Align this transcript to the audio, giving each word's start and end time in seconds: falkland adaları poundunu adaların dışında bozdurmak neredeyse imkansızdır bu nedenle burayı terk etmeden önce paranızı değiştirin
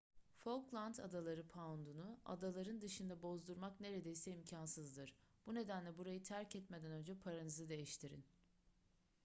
falkland 0.37 0.97
adaları 0.97 1.47
poundunu 1.47 2.19
adaların 2.25 2.81
dışında 2.81 3.21
bozdurmak 3.21 3.79
neredeyse 3.79 4.31
imkansızdır 4.31 5.13
bu 5.45 5.55
nedenle 5.55 5.97
burayı 5.97 6.23
terk 6.23 6.55
etmeden 6.55 6.91
önce 6.91 7.19
paranızı 7.19 7.69
değiştirin 7.69 8.23